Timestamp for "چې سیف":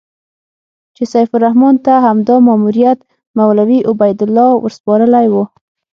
0.95-1.29